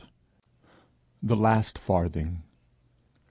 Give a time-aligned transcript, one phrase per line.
[1.21, 2.41] THE LAST FARTHING.